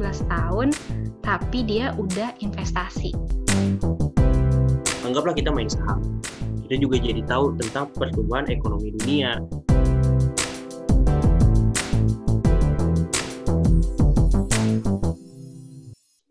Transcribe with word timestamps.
11 0.00 0.32
tahun, 0.32 0.68
tapi 1.20 1.60
dia 1.60 1.92
udah 1.92 2.32
investasi. 2.40 3.12
Anggaplah 5.04 5.36
kita 5.36 5.52
main 5.52 5.68
saham. 5.68 6.00
Kita 6.64 6.80
juga 6.80 6.96
jadi 6.96 7.20
tahu 7.28 7.52
tentang 7.60 7.92
pertumbuhan 7.92 8.48
ekonomi 8.48 8.96
dunia. 8.96 9.36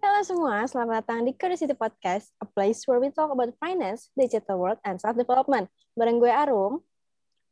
Halo 0.02 0.22
semua, 0.26 0.66
selamat 0.66 1.06
datang 1.06 1.30
di 1.30 1.38
Curiosity 1.38 1.78
Podcast, 1.78 2.34
a 2.42 2.50
place 2.50 2.90
where 2.90 2.98
we 2.98 3.14
talk 3.14 3.30
about 3.30 3.54
finance, 3.62 4.10
digital 4.18 4.58
world, 4.58 4.82
and 4.82 4.98
self-development. 4.98 5.70
Bareng 5.94 6.18
gue 6.18 6.34
Arum. 6.34 6.82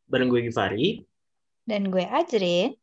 Bareng 0.09 0.33
gue 0.33 0.49
Givari. 0.49 1.05
Dan 1.69 1.93
gue 1.93 2.09
Ajrin. 2.09 2.73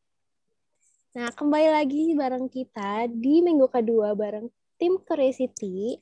Nah, 1.15 1.31
kembali 1.31 1.71
lagi 1.71 2.11
bareng 2.19 2.51
kita 2.51 3.07
di 3.07 3.39
minggu 3.39 3.71
kedua 3.71 4.19
bareng 4.19 4.51
tim 4.75 4.99
Curiosity. 4.99 5.95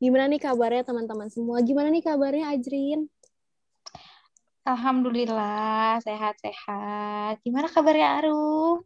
Gimana 0.00 0.32
nih 0.32 0.40
kabarnya 0.40 0.80
teman-teman 0.80 1.28
semua? 1.28 1.60
Gimana 1.60 1.92
nih 1.92 2.00
kabarnya 2.00 2.56
Ajrin? 2.56 3.04
Alhamdulillah, 4.64 6.00
sehat-sehat. 6.00 7.44
Gimana 7.44 7.68
kabarnya 7.68 8.24
Aru? 8.24 8.80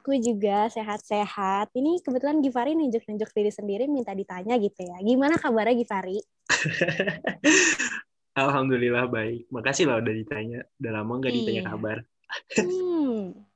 Aku 0.00 0.16
juga 0.16 0.72
sehat-sehat. 0.72 1.68
Ini 1.76 2.00
kebetulan 2.00 2.40
Givari 2.40 2.72
nunjuk-nunjuk 2.72 3.28
diri 3.36 3.52
sendiri 3.52 3.84
minta 3.84 4.16
ditanya 4.16 4.56
gitu 4.56 4.80
ya. 4.80 4.96
Gimana 5.04 5.36
kabarnya 5.36 5.76
Givari? 5.76 6.24
Alhamdulillah 8.48 9.12
baik. 9.12 9.44
Makasih 9.52 9.92
lah 9.92 10.00
udah 10.00 10.14
ditanya. 10.16 10.64
Udah 10.80 10.92
lama 10.96 11.12
nggak 11.20 11.34
ditanya 11.36 11.60
Iya. 11.60 11.68
kabar. 11.68 11.98
Hmm. 12.64 13.47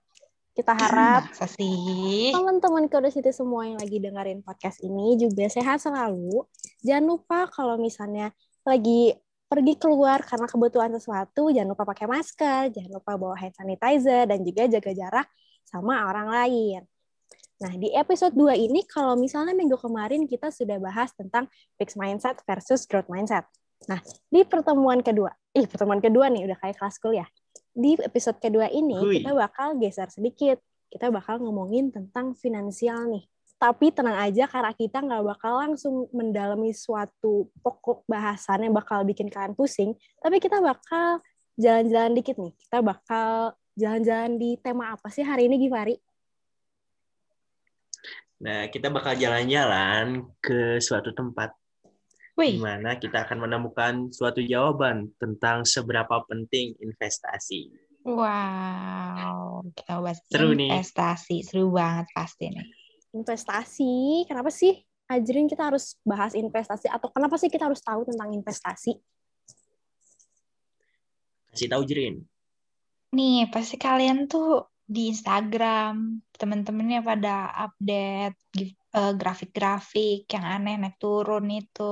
Kita 0.52 0.76
harap 0.76 1.24
Masa 1.32 1.48
sih? 1.48 2.28
teman-teman 2.36 2.84
Curiosity 2.92 3.32
semua 3.32 3.64
yang 3.64 3.80
lagi 3.80 3.96
dengerin 3.96 4.44
podcast 4.44 4.84
ini 4.84 5.16
juga 5.16 5.48
sehat 5.48 5.80
selalu. 5.80 6.44
Jangan 6.84 7.04
lupa 7.08 7.48
kalau 7.48 7.80
misalnya 7.80 8.36
lagi 8.68 9.16
pergi 9.48 9.74
keluar 9.76 10.24
karena 10.24 10.48
kebutuhan 10.48 10.92
sesuatu, 10.96 11.52
jangan 11.52 11.76
lupa 11.76 11.84
pakai 11.84 12.08
masker, 12.08 12.72
jangan 12.72 12.92
lupa 13.00 13.20
bawa 13.20 13.36
hand 13.36 13.52
sanitizer, 13.52 14.24
dan 14.24 14.40
juga 14.44 14.64
jaga 14.64 14.92
jarak 14.96 15.26
sama 15.68 16.08
orang 16.08 16.28
lain. 16.28 16.80
Nah, 17.60 17.72
di 17.76 17.92
episode 17.92 18.32
2 18.32 18.56
ini 18.56 18.82
kalau 18.88 19.14
misalnya 19.14 19.52
minggu 19.52 19.76
kemarin 19.76 20.24
kita 20.24 20.48
sudah 20.48 20.80
bahas 20.80 21.12
tentang 21.12 21.48
fixed 21.76 22.00
mindset 22.00 22.40
versus 22.48 22.88
growth 22.88 23.12
mindset. 23.12 23.44
Nah, 23.86 24.00
di 24.28 24.42
pertemuan 24.42 25.04
kedua, 25.04 25.30
ih 25.54 25.68
pertemuan 25.68 26.00
kedua 26.00 26.32
nih 26.32 26.48
udah 26.48 26.58
kayak 26.58 26.76
kelas 26.80 26.96
kuliah. 26.98 27.28
Di 27.72 27.96
episode 28.04 28.36
kedua 28.36 28.68
ini 28.68 29.00
Hui. 29.00 29.24
kita 29.24 29.32
bakal 29.32 29.80
geser 29.80 30.08
sedikit. 30.12 30.60
Kita 30.92 31.08
bakal 31.08 31.40
ngomongin 31.40 31.88
tentang 31.88 32.36
finansial 32.36 33.08
nih. 33.08 33.24
Tapi 33.56 33.94
tenang 33.94 34.18
aja 34.18 34.44
karena 34.44 34.76
kita 34.76 35.00
nggak 35.00 35.24
bakal 35.24 35.56
langsung 35.56 36.04
mendalami 36.12 36.76
suatu 36.76 37.48
pokok 37.64 38.04
bahasan 38.04 38.68
yang 38.68 38.74
bakal 38.76 39.00
bikin 39.08 39.32
kalian 39.32 39.56
pusing. 39.56 39.96
Tapi 40.20 40.36
kita 40.36 40.60
bakal 40.60 41.24
jalan-jalan 41.56 42.12
dikit 42.12 42.36
nih. 42.36 42.52
Kita 42.60 42.84
bakal 42.84 43.56
jalan-jalan 43.72 44.36
di 44.36 44.60
tema 44.60 44.92
apa 44.92 45.08
sih 45.08 45.24
hari 45.24 45.48
ini 45.48 45.56
Givari? 45.56 45.96
Nah, 48.42 48.66
kita 48.68 48.90
bakal 48.90 49.14
jalan-jalan 49.14 50.26
ke 50.42 50.82
suatu 50.82 51.14
tempat 51.14 51.54
di 52.32 52.40
Wih, 52.40 52.54
mana 52.64 52.96
kita 52.96 53.28
akan 53.28 53.44
menemukan 53.44 54.08
suatu 54.08 54.40
jawaban 54.40 55.12
tentang 55.20 55.68
seberapa 55.68 56.24
penting 56.24 56.72
investasi. 56.80 57.68
wow. 58.08 59.60
Kita 59.76 60.00
bahas 60.00 60.18
Seru 60.26 60.56
nih. 60.56 60.72
investasi. 60.72 61.44
Seru 61.44 61.68
banget 61.70 62.08
pasti 62.16 62.48
nih. 62.48 62.66
Investasi. 63.12 64.24
Kenapa 64.24 64.48
sih 64.48 64.80
Ajrin 65.12 65.44
kita 65.44 65.68
harus 65.68 66.00
bahas 66.08 66.32
investasi 66.32 66.88
atau 66.88 67.12
kenapa 67.12 67.36
sih 67.36 67.52
kita 67.52 67.68
harus 67.68 67.84
tahu 67.84 68.08
tentang 68.08 68.32
investasi? 68.32 68.96
Kasih 71.52 71.68
tahu 71.68 71.84
Jerin. 71.84 72.24
Nih, 73.12 73.44
pasti 73.52 73.76
kalian 73.76 74.24
tuh 74.24 74.72
di 74.88 75.12
Instagram, 75.12 76.24
temen-temennya 76.32 77.04
pada 77.04 77.52
update 77.68 78.40
eh, 78.96 79.12
grafik-grafik 79.20 80.28
yang 80.34 80.44
aneh 80.54 80.74
naik 80.80 80.96
turun 81.02 81.46
itu. 81.50 81.82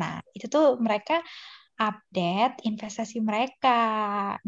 Nah, 0.00 0.20
itu 0.36 0.46
tuh 0.54 0.66
mereka 0.86 1.22
update 1.78 2.66
investasi 2.68 3.22
mereka. 3.22 3.78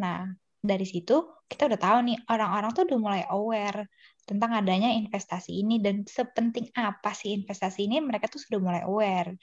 Nah, 0.02 0.26
dari 0.60 0.84
situ 0.84 1.14
kita 1.50 1.66
udah 1.70 1.80
tahu 1.80 1.98
nih 2.06 2.18
orang-orang 2.30 2.70
tuh 2.76 2.84
udah 2.86 2.98
mulai 3.00 3.22
aware 3.32 3.88
tentang 4.28 4.54
adanya 4.54 4.92
investasi 4.94 5.50
ini 5.64 5.82
dan 5.82 6.06
sepenting 6.06 6.70
apa 6.76 7.10
sih 7.16 7.34
investasi 7.34 7.88
ini 7.88 7.98
mereka 8.04 8.30
tuh 8.30 8.38
sudah 8.38 8.60
mulai 8.62 8.82
aware. 8.86 9.34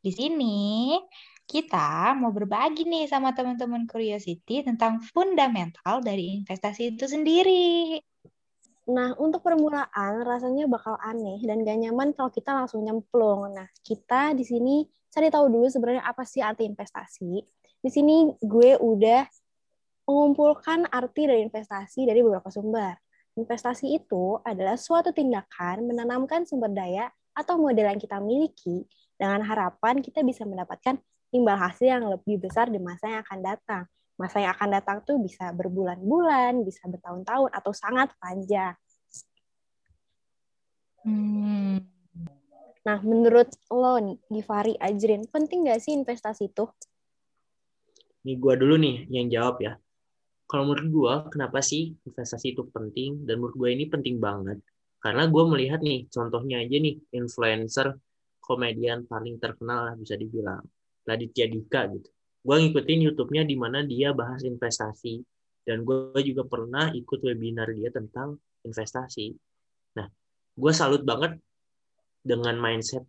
Di 0.00 0.10
sini 0.14 0.96
kita 1.44 2.14
mau 2.14 2.30
berbagi 2.30 2.86
nih 2.86 3.10
sama 3.10 3.34
teman-teman 3.34 3.84
Curiosity 3.90 4.62
tentang 4.62 5.02
fundamental 5.02 5.98
dari 6.00 6.38
investasi 6.38 6.94
itu 6.94 7.04
sendiri. 7.10 7.98
Nah, 8.90 9.14
untuk 9.22 9.46
permulaan 9.46 10.26
rasanya 10.26 10.66
bakal 10.66 10.98
aneh 10.98 11.38
dan 11.46 11.62
gak 11.62 11.78
nyaman 11.78 12.10
kalau 12.10 12.26
kita 12.34 12.50
langsung 12.50 12.82
nyemplung. 12.82 13.54
Nah, 13.54 13.70
kita 13.86 14.34
di 14.34 14.42
sini 14.42 14.82
cari 15.06 15.30
tahu 15.30 15.46
dulu 15.46 15.70
sebenarnya 15.70 16.02
apa 16.02 16.26
sih 16.26 16.42
arti 16.42 16.66
investasi. 16.66 17.38
Di 17.80 17.90
sini 17.90 18.34
gue 18.42 18.74
udah 18.82 19.30
mengumpulkan 20.10 20.90
arti 20.90 21.30
dari 21.30 21.46
investasi 21.46 22.02
dari 22.02 22.18
beberapa 22.18 22.50
sumber. 22.50 22.98
Investasi 23.38 23.94
itu 23.94 24.42
adalah 24.42 24.74
suatu 24.74 25.14
tindakan 25.14 25.86
menanamkan 25.86 26.42
sumber 26.42 26.74
daya 26.74 27.06
atau 27.30 27.62
modal 27.62 27.94
yang 27.94 28.00
kita 28.02 28.18
miliki 28.18 28.82
dengan 29.14 29.46
harapan 29.46 30.02
kita 30.02 30.26
bisa 30.26 30.42
mendapatkan 30.42 30.98
imbal 31.30 31.54
hasil 31.54 31.86
yang 31.86 32.10
lebih 32.10 32.42
besar 32.42 32.66
di 32.66 32.82
masa 32.82 33.06
yang 33.06 33.22
akan 33.22 33.38
datang. 33.38 33.84
Masa 34.20 34.44
yang 34.44 34.52
akan 34.52 34.68
datang 34.76 34.98
tuh 35.08 35.16
bisa 35.16 35.48
berbulan-bulan, 35.56 36.60
bisa 36.60 36.84
bertahun-tahun, 36.92 37.56
atau 37.56 37.72
sangat 37.72 38.12
panjang. 38.20 38.76
Hmm, 41.00 41.80
Nah, 42.80 42.98
menurut 43.04 43.48
lo 43.68 44.00
nih, 44.00 44.16
Givari, 44.32 44.74
Ajrin, 44.80 45.28
penting 45.28 45.68
nggak 45.68 45.80
sih 45.84 45.92
investasi 45.92 46.48
itu? 46.48 46.64
Nih 48.24 48.36
gua 48.40 48.56
dulu 48.56 48.80
nih 48.80 49.04
yang 49.12 49.28
jawab 49.28 49.60
ya. 49.60 49.72
Kalau 50.48 50.64
menurut 50.68 50.88
gua, 50.88 51.14
kenapa 51.28 51.60
sih 51.60 51.92
investasi 52.08 52.56
itu 52.56 52.64
penting? 52.72 53.24
Dan 53.28 53.40
menurut 53.40 53.56
gua 53.56 53.68
ini 53.72 53.84
penting 53.88 54.16
banget. 54.16 54.64
Karena 55.00 55.28
gua 55.28 55.48
melihat 55.52 55.80
nih, 55.84 56.08
contohnya 56.08 56.60
aja 56.64 56.76
nih, 56.76 56.96
influencer 57.16 57.96
komedian 58.40 59.04
paling 59.04 59.36
terkenal 59.36 59.92
lah 59.92 59.94
bisa 59.96 60.16
dibilang. 60.16 60.64
Raditya 61.04 61.46
Dika 61.52 61.84
gitu. 61.92 62.10
Gua 62.40 62.56
ngikutin 62.60 63.00
YouTube-nya 63.10 63.42
di 63.44 63.56
mana 63.56 63.84
dia 63.84 64.12
bahas 64.16 64.42
investasi. 64.44 65.20
Dan 65.60 65.84
gua 65.84 66.16
juga 66.24 66.42
pernah 66.48 66.88
ikut 66.90 67.20
webinar 67.20 67.68
dia 67.76 67.92
tentang 67.92 68.40
investasi. 68.64 69.32
Nah, 69.96 70.08
gua 70.56 70.72
salut 70.72 71.04
banget 71.04 71.36
dengan 72.24 72.56
mindset 72.56 73.04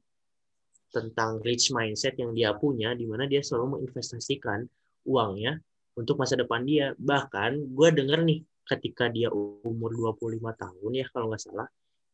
tentang 0.92 1.40
rich 1.40 1.72
mindset 1.72 2.20
yang 2.20 2.36
dia 2.36 2.52
punya, 2.52 2.92
di 2.92 3.08
mana 3.08 3.24
dia 3.24 3.40
selalu 3.40 3.80
menginvestasikan 3.80 4.68
uangnya 5.08 5.58
untuk 5.96 6.20
masa 6.20 6.36
depan 6.36 6.68
dia. 6.68 6.92
Bahkan 7.00 7.72
gue 7.72 7.90
denger 7.96 8.20
nih 8.28 8.40
ketika 8.68 9.08
dia 9.08 9.32
umur 9.32 9.92
25 9.96 10.52
tahun 10.56 10.92
ya 10.92 11.06
kalau 11.12 11.32
nggak 11.32 11.42
salah, 11.42 11.68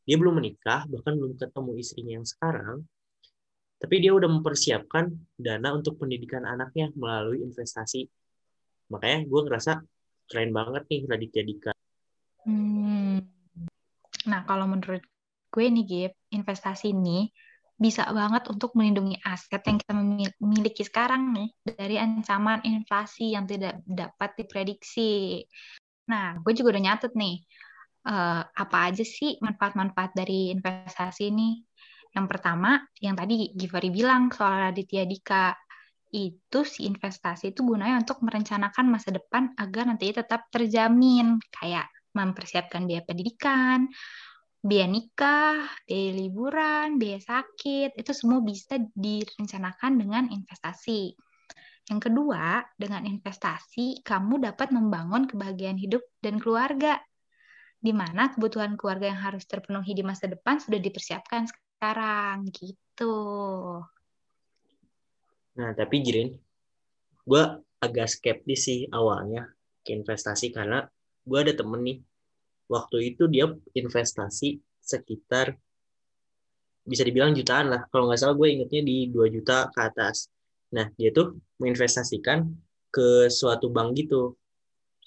dia 0.07 0.15
belum 0.15 0.39
menikah, 0.39 0.87
bahkan 0.87 1.17
belum 1.17 1.35
ketemu 1.35 1.71
istrinya 1.75 2.13
yang 2.21 2.27
sekarang, 2.27 2.85
tapi 3.77 3.95
dia 4.01 4.11
udah 4.13 4.29
mempersiapkan 4.29 5.13
dana 5.37 5.69
untuk 5.77 6.01
pendidikan 6.01 6.43
anaknya 6.43 6.89
melalui 6.97 7.45
investasi. 7.45 8.09
Makanya 8.89 9.29
gue 9.29 9.41
ngerasa 9.45 9.73
keren 10.27 10.51
banget 10.51 10.83
nih 10.89 11.01
Raditya 11.05 11.43
Dika. 11.45 11.73
hmm. 12.45 13.17
Nah, 14.27 14.43
kalau 14.43 14.67
menurut 14.67 15.05
gue 15.53 15.65
nih, 15.71 15.85
Gip, 15.87 16.13
investasi 16.33 16.91
ini 16.91 17.31
bisa 17.77 18.09
banget 18.09 18.49
untuk 18.49 18.73
melindungi 18.73 19.21
aset 19.21 19.61
yang 19.61 19.77
kita 19.77 19.93
miliki 20.41 20.81
sekarang 20.81 21.29
nih 21.29 21.49
dari 21.61 22.01
ancaman 22.01 22.65
inflasi 22.65 23.37
yang 23.37 23.45
tidak 23.45 23.85
dapat 23.85 24.33
diprediksi. 24.33 25.45
Nah, 26.09 26.41
gue 26.41 26.53
juga 26.57 26.73
udah 26.73 26.83
nyatet 26.83 27.13
nih, 27.13 27.45
eh, 28.09 28.41
apa 28.43 28.77
aja 28.89 29.05
sih 29.05 29.37
manfaat-manfaat 29.39 30.17
dari 30.17 30.49
investasi 30.57 31.29
ini. 31.29 31.66
Yang 32.17 32.33
pertama, 32.33 32.81
yang 32.97 33.13
tadi 33.13 33.53
Givari 33.53 33.93
bilang 33.93 34.33
soal 34.33 34.73
Raditya 34.73 35.05
Dika, 35.05 35.53
itu 36.09 36.59
si 36.65 36.89
investasi 36.89 37.53
itu 37.53 37.61
gunanya 37.61 38.01
untuk 38.01 38.25
merencanakan 38.25 38.89
masa 38.89 39.13
depan 39.13 39.53
agar 39.53 39.85
nantinya 39.85 40.25
tetap 40.25 40.49
terjamin, 40.49 41.37
kayak 41.53 41.85
mempersiapkan 42.17 42.89
biaya 42.89 43.05
pendidikan, 43.05 43.85
biaya 44.65 44.87
nikah, 44.89 45.69
biaya 45.85 46.11
liburan, 46.17 46.97
biaya 46.97 47.21
sakit, 47.21 47.93
itu 47.93 48.11
semua 48.17 48.41
bisa 48.41 48.81
direncanakan 48.97 50.01
dengan 50.01 50.23
investasi. 50.33 51.13
Yang 51.93 52.01
kedua, 52.09 52.65
dengan 52.81 53.05
investasi 53.05 54.01
kamu 54.01 54.41
dapat 54.41 54.73
membangun 54.73 55.29
kebahagiaan 55.29 55.77
hidup 55.77 56.01
dan 56.25 56.41
keluarga. 56.41 56.97
di 57.77 57.93
mana 57.93 58.33
kebutuhan 58.33 58.73
keluarga 58.73 59.13
yang 59.13 59.21
harus 59.21 59.45
terpenuhi 59.45 59.93
di 59.93 60.01
masa 60.01 60.25
depan 60.25 60.57
sudah 60.57 60.81
dipersiapkan 60.81 61.45
sekarang 61.77 62.49
gitu. 62.57 63.13
Nah, 65.61 65.69
tapi 65.77 66.01
Jirin, 66.01 66.33
gue 67.21 67.43
agak 67.77 68.09
skeptis 68.09 68.65
sih 68.65 68.89
awalnya 68.89 69.45
ke 69.85 69.93
investasi 69.93 70.49
karena 70.49 70.89
gue 71.21 71.37
ada 71.37 71.53
temen 71.53 71.85
nih, 71.85 72.01
waktu 72.65 73.13
itu 73.13 73.29
dia 73.29 73.45
investasi 73.77 74.57
sekitar 74.81 75.53
bisa 76.81 77.05
dibilang 77.05 77.37
jutaan 77.37 77.69
lah. 77.69 77.85
Kalau 77.93 78.09
nggak 78.09 78.25
salah 78.25 78.33
gue 78.33 78.47
ingetnya 78.57 78.81
di 78.81 79.13
2 79.13 79.29
juta 79.37 79.69
ke 79.69 79.79
atas. 79.85 80.33
Nah, 80.73 80.89
dia 80.97 81.13
tuh 81.13 81.37
menginvestasikan 81.61 82.41
ke 82.89 83.29
suatu 83.29 83.69
bank 83.69 83.93
gitu. 84.01 84.33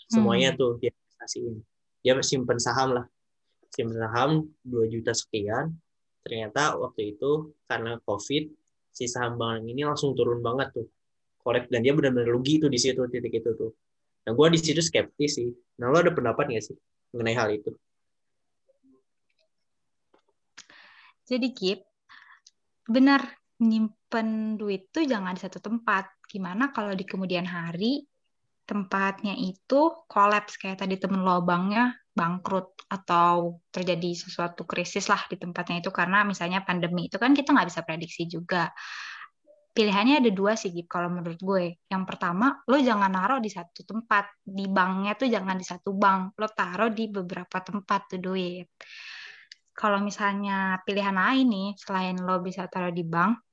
Semuanya 0.06 0.55
hmm. 0.55 0.58
tuh 0.61 0.70
dia 0.78 0.94
investasiin. 0.94 1.55
Dia 2.06 2.14
simpen 2.23 2.62
saham 2.62 2.94
lah. 2.94 3.06
Simpen 3.75 3.99
saham 3.99 4.46
2 4.62 4.87
juta 4.87 5.11
sekian. 5.11 5.75
Ternyata 6.20 6.76
waktu 6.76 7.17
itu 7.17 7.56
karena 7.64 7.96
COVID, 8.05 8.44
si 8.90 9.05
saham 9.08 9.40
bank 9.40 9.64
ini 9.70 9.87
langsung 9.87 10.12
turun 10.12 10.44
banget 10.44 10.76
tuh. 10.76 10.87
Korek 11.40 11.72
dan 11.72 11.81
dia 11.81 11.96
benar-benar 11.96 12.28
rugi 12.28 12.61
tuh 12.61 12.69
di 12.69 12.76
situ 12.76 13.00
titik 13.08 13.40
itu 13.40 13.50
tuh. 13.56 13.72
Nah, 14.28 14.32
gue 14.37 14.46
di 14.52 14.58
situ 14.61 14.84
skeptis 14.84 15.40
sih. 15.40 15.49
Nah, 15.81 15.88
lo 15.88 15.96
ada 16.05 16.12
pendapat 16.12 16.52
nggak 16.52 16.64
sih 16.64 16.76
mengenai 17.17 17.37
hal 17.37 17.49
itu? 17.56 17.72
Jadi 21.25 21.49
Kip, 21.55 21.81
benar 22.84 23.23
nyimpen 23.62 24.58
duit 24.58 24.90
tuh 24.93 25.06
jangan 25.06 25.32
di 25.32 25.40
satu 25.40 25.62
tempat. 25.62 26.11
Gimana 26.28 26.75
kalau 26.75 26.93
di 26.93 27.06
kemudian 27.06 27.46
hari 27.49 28.05
tempatnya 28.69 29.34
itu 29.34 29.81
kolaps 30.06 30.55
kayak 30.58 30.82
tadi 30.84 30.94
temen 30.94 31.26
lobangnya 31.26 31.96
bangkrut 32.20 32.84
atau 32.93 33.64
terjadi 33.72 34.12
sesuatu 34.12 34.69
krisis 34.69 35.08
lah 35.08 35.25
di 35.25 35.40
tempatnya 35.40 35.81
itu 35.81 35.88
karena 35.88 36.20
misalnya 36.28 36.61
pandemi 36.61 37.08
itu 37.08 37.17
kan 37.17 37.32
kita 37.32 37.56
nggak 37.56 37.69
bisa 37.72 37.81
prediksi 37.81 38.28
juga. 38.28 38.69
Pilihannya 39.70 40.20
ada 40.20 40.31
dua 40.34 40.58
sih, 40.58 40.75
Gip, 40.75 40.90
kalau 40.90 41.08
menurut 41.08 41.40
gue. 41.40 41.78
Yang 41.88 42.02
pertama, 42.05 42.58
lo 42.67 42.76
jangan 42.82 43.06
naruh 43.06 43.38
di 43.38 43.49
satu 43.49 43.87
tempat. 43.87 44.43
Di 44.43 44.67
banknya 44.67 45.14
tuh 45.14 45.31
jangan 45.31 45.55
di 45.55 45.62
satu 45.62 45.94
bank. 45.94 46.34
Lo 46.37 46.50
taruh 46.50 46.90
di 46.90 47.06
beberapa 47.06 47.62
tempat 47.62 48.00
tuh 48.12 48.20
duit 48.20 48.66
kalau 49.81 49.96
misalnya 50.05 50.76
pilihan 50.84 51.16
lain 51.16 51.46
nih 51.49 51.69
selain 51.81 52.20
lo 52.20 52.44
bisa 52.44 52.69
taruh 52.69 52.93
di 52.93 53.00
bank 53.00 53.50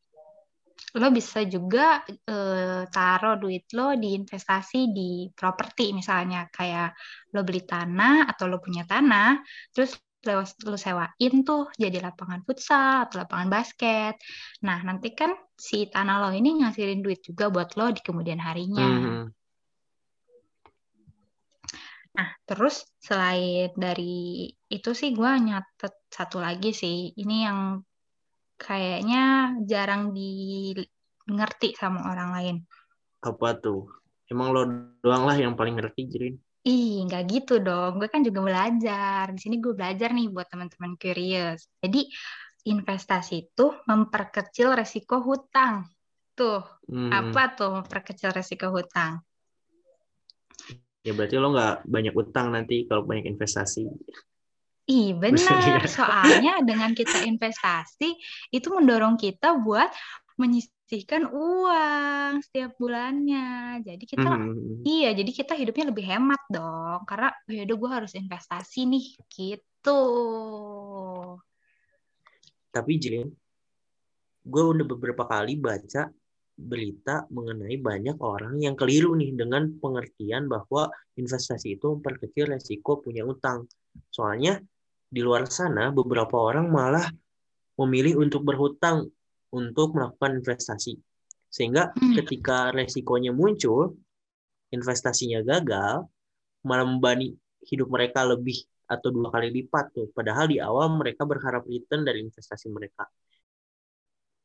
lo 0.97 1.07
bisa 1.13 1.43
juga 1.45 2.01
uh, 2.05 2.83
taruh 2.87 3.35
duit 3.37 3.65
lo 3.73 3.93
di 3.97 4.17
investasi 4.17 4.79
di 4.93 5.29
properti 5.33 5.91
misalnya 5.91 6.47
kayak 6.49 6.93
lo 7.33 7.41
beli 7.43 7.65
tanah 7.65 8.29
atau 8.29 8.45
lo 8.49 8.57
punya 8.57 8.87
tanah 8.87 9.41
terus 9.73 9.97
lo, 10.25 10.41
lo 10.43 10.77
sewain 10.77 11.33
tuh 11.45 11.69
jadi 11.77 12.01
lapangan 12.01 12.41
futsal 12.45 13.09
atau 13.09 13.21
lapangan 13.25 13.49
basket 13.49 14.15
nah 14.65 14.81
nanti 14.81 15.13
kan 15.13 15.33
si 15.53 15.89
tanah 15.89 16.23
lo 16.23 16.29
ini 16.33 16.63
ngasihin 16.63 17.01
duit 17.05 17.21
juga 17.21 17.49
buat 17.53 17.77
lo 17.77 17.93
di 17.93 18.01
kemudian 18.01 18.41
harinya 18.41 18.87
mm 18.87 19.03
-hmm. 19.03 19.25
Nah, 22.17 22.33
terus 22.49 22.81
selain 22.97 23.69
dari 23.77 24.49
itu 24.73 24.89
sih 24.97 25.13
gue 25.13 25.31
nyatet 25.37 25.93
satu 26.09 26.41
lagi 26.41 26.73
sih. 26.73 27.13
Ini 27.13 27.35
yang 27.45 27.77
kayaknya 28.57 29.53
jarang 29.63 30.11
dimengerti 30.11 31.77
sama 31.77 32.09
orang 32.09 32.29
lain. 32.33 32.55
Apa 33.21 33.57
tuh? 33.57 33.87
Emang 34.27 34.51
lo 34.51 34.67
doang 34.99 35.23
lah 35.23 35.37
yang 35.39 35.55
paling 35.55 35.79
ngerti, 35.79 36.01
Jirin? 36.09 36.35
Ih, 36.67 37.07
nggak 37.07 37.23
gitu 37.31 37.63
dong. 37.63 37.95
Gue 37.95 38.11
kan 38.11 38.25
juga 38.27 38.43
belajar. 38.43 39.31
Di 39.31 39.39
sini 39.39 39.63
gue 39.63 39.71
belajar 39.71 40.11
nih 40.11 40.27
buat 40.27 40.51
teman-teman 40.51 40.99
curious. 40.99 41.71
Jadi, 41.79 42.11
investasi 42.67 43.47
itu 43.47 43.71
memperkecil 43.87 44.75
resiko 44.75 45.23
hutang. 45.23 45.87
Tuh, 46.35 46.59
hmm. 46.91 47.09
apa 47.09 47.55
tuh 47.55 47.81
memperkecil 47.81 48.35
resiko 48.35 48.67
hutang? 48.69 49.23
Ya 51.07 51.15
berarti 51.15 51.39
lo 51.39 51.55
nggak 51.55 51.87
banyak 51.87 52.13
utang 52.19 52.51
nanti 52.51 52.83
kalau 52.83 53.07
banyak 53.07 53.31
investasi. 53.31 53.87
Ih 54.87 55.11
benar, 55.19 55.83
soalnya 55.83 56.63
dengan 56.63 56.95
kita 56.95 57.27
investasi 57.27 58.15
itu 58.55 58.67
mendorong 58.71 59.19
kita 59.19 59.59
buat 59.59 59.91
menyisihkan 60.39 61.27
uang 61.27 62.39
setiap 62.47 62.71
bulannya. 62.79 63.83
Jadi 63.83 64.03
kita, 64.07 64.31
hmm. 64.31 64.87
iya, 64.87 65.11
jadi 65.11 65.27
kita 65.27 65.59
hidupnya 65.59 65.91
lebih 65.91 66.07
hemat 66.07 66.39
dong. 66.47 67.03
Karena 67.03 67.35
ya 67.51 67.67
udah 67.67 67.75
gue 67.75 67.89
harus 67.91 68.13
investasi 68.15 68.87
nih, 68.87 69.05
gitu. 69.27 70.03
Tapi 72.71 72.91
Jilin, 72.95 73.27
gue 74.47 74.63
udah 74.71 74.85
beberapa 74.87 75.27
kali 75.27 75.59
baca 75.59 76.07
berita 76.57 77.27
mengenai 77.29 77.75
banyak 77.77 78.17
orang 78.23 78.63
yang 78.63 78.73
keliru 78.73 79.13
nih 79.19 79.35
dengan 79.35 79.67
pengertian 79.77 80.47
bahwa 80.49 80.89
investasi 81.19 81.75
itu 81.75 81.99
memperkecil 81.99 82.49
resiko 82.49 83.03
punya 83.03 83.27
utang. 83.27 83.67
Soalnya 84.09 84.57
di 85.07 85.21
luar 85.23 85.47
sana 85.47 85.89
beberapa 85.89 86.35
orang 86.35 86.67
malah 86.67 87.07
memilih 87.79 88.19
untuk 88.21 88.43
berhutang 88.43 89.07
untuk 89.51 89.95
melakukan 89.95 90.43
investasi. 90.43 90.99
Sehingga 91.47 91.95
hmm. 91.95 92.15
ketika 92.21 92.75
resikonya 92.75 93.31
muncul, 93.31 93.95
investasinya 94.69 95.39
gagal, 95.41 96.03
malah 96.67 96.85
membani 96.85 97.31
hidup 97.63 97.87
mereka 97.87 98.27
lebih 98.27 98.59
atau 98.87 99.11
dua 99.11 99.31
kali 99.31 99.51
lipat 99.51 99.95
tuh. 99.95 100.07
Padahal 100.11 100.51
di 100.51 100.59
awal 100.59 100.91
mereka 100.95 101.23
berharap 101.23 101.63
return 101.63 102.03
dari 102.03 102.23
investasi 102.23 102.67
mereka 102.67 103.07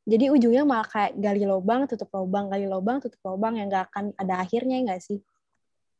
jadi 0.02 0.34
ujungnya 0.34 0.66
malah 0.66 0.86
kayak 0.86 1.14
gali 1.14 1.46
lubang 1.46 1.86
tutup 1.86 2.10
lubang 2.10 2.50
gali 2.50 2.66
lubang 2.66 2.98
tutup 2.98 3.22
lubang 3.22 3.54
yang 3.58 3.70
nggak 3.70 3.86
akan 3.90 4.10
ada 4.18 4.42
akhirnya 4.42 4.82
nggak 4.82 4.98
sih 5.02 5.22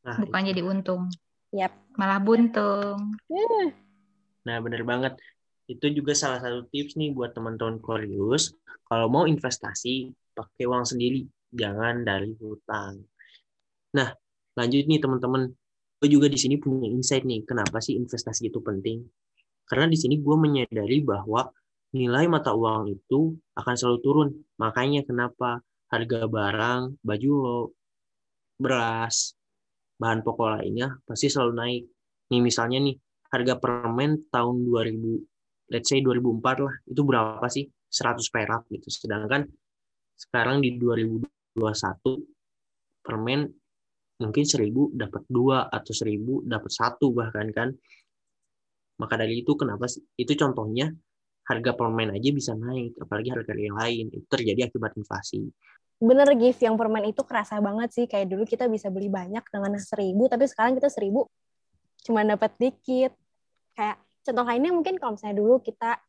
nah, 0.03 0.19
bukan 0.19 0.41
jadi 0.51 0.61
untung 0.63 1.07
yep. 1.55 1.71
malah 1.95 2.19
buntung 2.19 3.15
yeah. 3.31 3.71
Nah 4.43 4.57
bener 4.63 4.83
banget. 4.83 5.13
Itu 5.63 5.87
juga 5.95 6.11
salah 6.11 6.43
satu 6.43 6.67
tips 6.67 6.99
nih 6.99 7.15
buat 7.15 7.31
teman-teman 7.31 7.79
Koreus 7.79 8.51
kalau 8.83 9.07
mau 9.07 9.23
investasi 9.23 10.11
pakai 10.35 10.63
uang 10.67 10.83
sendiri 10.83 11.23
jangan 11.55 12.03
dari 12.03 12.35
hutang. 12.35 13.03
Nah 13.95 14.11
lanjut 14.59 14.83
nih 14.85 14.99
teman-teman. 14.99 15.51
Gue 16.03 16.09
juga 16.11 16.27
di 16.27 16.35
sini 16.35 16.59
punya 16.59 16.91
insight 16.91 17.23
nih 17.23 17.47
kenapa 17.47 17.79
sih 17.79 17.95
investasi 17.95 18.51
itu 18.51 18.59
penting? 18.59 19.07
Karena 19.63 19.87
di 19.87 19.95
sini 19.95 20.19
gue 20.19 20.35
menyadari 20.35 20.99
bahwa 20.99 21.47
nilai 21.95 22.27
mata 22.27 22.51
uang 22.51 22.91
itu 22.91 23.39
akan 23.55 23.75
selalu 23.79 23.99
turun. 24.03 24.29
Makanya 24.59 25.07
kenapa 25.07 25.63
harga 25.87 26.25
barang, 26.27 26.99
baju 27.05 27.31
lo, 27.39 27.61
beras, 28.57 29.37
bahan 30.01 30.25
pokok 30.25 30.59
lainnya 30.59 30.97
pasti 31.05 31.29
selalu 31.29 31.53
naik. 31.53 31.83
Nih 32.33 32.41
misalnya 32.41 32.81
nih, 32.81 32.95
harga 33.33 33.57
permen 33.57 34.29
tahun 34.29 34.61
2000, 34.61 35.73
let's 35.73 35.89
say 35.89 36.05
2004 36.05 36.61
lah, 36.61 36.75
itu 36.85 37.01
berapa 37.01 37.47
sih? 37.49 37.65
100 37.89 38.21
perak 38.29 38.69
gitu. 38.69 38.87
Sedangkan 38.93 39.49
sekarang 40.13 40.61
di 40.61 40.77
2021 40.77 41.57
permen 43.01 43.49
mungkin 44.21 44.45
1000 44.45 44.93
dapat 44.93 45.23
dua 45.25 45.67
atau 45.67 45.91
1000 45.91 46.45
dapat 46.45 46.71
satu 46.71 47.09
bahkan 47.11 47.49
kan. 47.49 47.69
Maka 49.01 49.17
dari 49.17 49.41
itu 49.41 49.57
kenapa 49.57 49.89
sih? 49.89 50.05
Itu 50.13 50.37
contohnya 50.37 50.93
harga 51.49 51.71
permen 51.75 52.13
aja 52.13 52.29
bisa 52.29 52.53
naik, 52.53 52.95
apalagi 53.01 53.33
harga 53.33 53.53
yang 53.57 53.75
lain. 53.75 54.05
Itu 54.13 54.25
terjadi 54.29 54.69
akibat 54.69 54.93
inflasi. 54.95 55.49
Bener, 55.97 56.29
Gif. 56.37 56.61
Yang 56.61 56.75
permen 56.77 57.03
itu 57.09 57.21
kerasa 57.25 57.57
banget 57.59 57.89
sih. 57.91 58.05
Kayak 58.05 58.31
dulu 58.31 58.43
kita 58.45 58.69
bisa 58.69 58.93
beli 58.93 59.09
banyak 59.09 59.43
dengan 59.49 59.75
seribu, 59.81 60.29
tapi 60.29 60.45
sekarang 60.45 60.77
kita 60.77 60.87
seribu 60.93 61.27
cuma 62.03 62.21
dapat 62.23 62.51
dikit. 62.59 63.15
Kayak 63.73 63.97
contoh 64.23 64.45
lainnya 64.45 64.71
mungkin 64.71 64.95
kalau 65.01 65.17
misalnya 65.17 65.37
dulu 65.37 65.59
kita 65.59 65.99